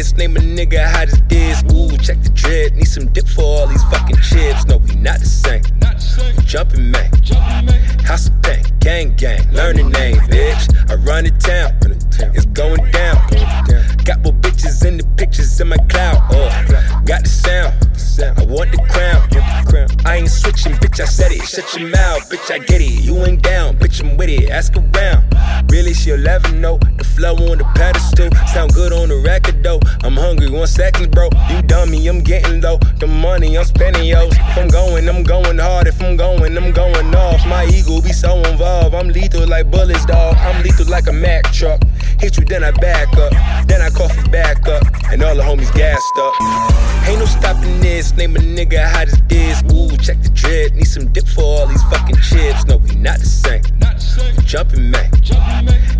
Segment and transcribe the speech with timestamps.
[0.00, 1.62] Name a nigga hot as this.
[1.74, 2.72] Ooh, check the drip.
[2.72, 4.64] Need some dip for all these fucking chips.
[4.64, 5.62] No, we not the same.
[6.36, 7.10] We jumping man.
[8.02, 9.52] House of Pain, gang gang.
[9.52, 10.90] Learn the name, bitch.
[10.90, 11.76] I run the town,
[12.34, 13.16] It's going down.
[14.04, 16.16] Got more bitches in the pictures in my cloud.
[16.34, 17.76] Uh, got the sound.
[18.38, 20.06] I want the crown.
[20.06, 21.00] I ain't switching, bitch.
[21.00, 21.42] I said it.
[21.42, 22.50] Shut your mouth, bitch.
[22.50, 23.04] I get it.
[23.04, 24.02] You ain't down, bitch.
[24.02, 24.48] I'm with it.
[24.48, 25.29] Ask around.
[25.70, 28.28] Really, she'll ever know the flow on the pedestal.
[28.48, 29.80] Sound good on the record though.
[30.02, 31.28] I'm hungry, one second, bro.
[31.48, 32.78] You dummy, I'm getting low.
[32.98, 34.26] The money I'm spending, yo.
[34.26, 35.86] If I'm going, I'm going hard.
[35.86, 37.46] If I'm going, I'm going off.
[37.46, 38.94] My ego be so involved.
[38.94, 40.34] I'm lethal like bullets, dog.
[40.38, 41.80] I'm lethal like a Mack truck.
[42.18, 43.32] Hit you, then I back up.
[43.68, 44.82] Then I cough it back up.
[45.12, 46.34] And all the homies gassed up.
[47.08, 48.16] Ain't no stopping this.
[48.16, 49.62] Name a nigga as this.
[49.72, 50.74] Ooh, check the drip.
[50.74, 52.64] Need some dip for all these fucking chips.
[52.66, 53.62] No, we not the same.
[54.44, 55.10] Jumping, man.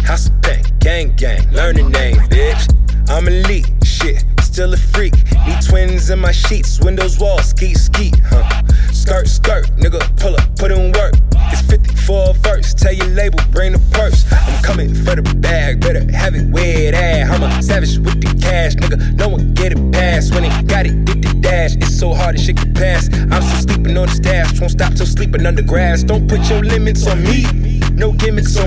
[0.05, 0.41] House of
[0.81, 1.49] gang, gang.
[1.53, 2.67] Learn the name, bitch.
[3.09, 4.25] I'm elite, shit.
[4.41, 5.15] Still a freak.
[5.47, 6.81] Need twins in my sheets.
[6.81, 8.63] Windows, walls, ski, ski, huh?
[8.93, 11.15] Skirt, skirt, nigga, pull up, put in work.
[11.53, 12.75] It's 50 for a verse.
[12.75, 14.25] Tell your label, bring the purse.
[14.33, 17.31] I'm coming for the bag, better have it where it at.
[17.31, 19.15] I'm a savage with the cash, nigga.
[19.15, 20.35] No one get it past.
[20.35, 21.77] When it got it, get the dash.
[21.77, 23.13] It's so hard to shake the past.
[23.15, 24.61] I'm still sleeping on the stash.
[24.61, 26.03] Won't stop till sleeping under grass.
[26.03, 27.70] Don't put your limits on me.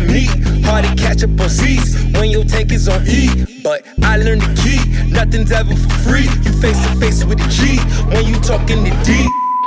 [0.04, 0.26] On me.
[0.64, 3.46] Hard to catch up on seats when your tank is on E.
[3.64, 5.12] But I learned the key.
[5.12, 6.28] Nothing's ever for free.
[6.44, 7.80] You face to face with a G
[8.14, 9.14] when you talking the D,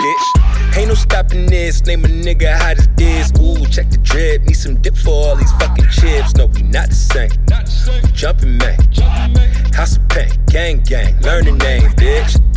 [0.01, 0.77] bitch.
[0.77, 1.85] Ain't no stopping this.
[1.87, 3.33] Name a nigga as this.
[3.41, 4.43] Ooh, check the drip.
[4.43, 6.35] Need some dip for all these fucking chips.
[6.35, 7.31] No, we not the same.
[8.13, 8.79] Jumping, man.
[9.75, 11.21] House of pain, gang, gang.
[11.21, 12.56] Learn the name, bitch.